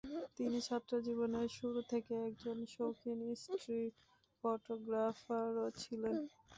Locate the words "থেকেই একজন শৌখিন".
1.91-3.19